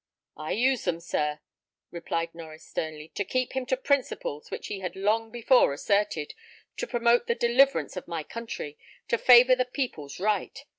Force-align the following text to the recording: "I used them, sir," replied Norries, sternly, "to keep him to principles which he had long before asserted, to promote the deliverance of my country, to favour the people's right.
"I 0.37 0.53
used 0.53 0.85
them, 0.85 0.99
sir," 0.99 1.41
replied 1.91 2.33
Norries, 2.33 2.63
sternly, 2.65 3.09
"to 3.09 3.23
keep 3.23 3.53
him 3.53 3.67
to 3.67 3.77
principles 3.77 4.49
which 4.49 4.65
he 4.65 4.79
had 4.79 4.95
long 4.95 5.29
before 5.31 5.71
asserted, 5.73 6.33
to 6.77 6.87
promote 6.87 7.27
the 7.27 7.35
deliverance 7.35 7.95
of 7.95 8.07
my 8.07 8.23
country, 8.23 8.79
to 9.09 9.19
favour 9.19 9.53
the 9.55 9.63
people's 9.65 10.19
right. 10.19 10.65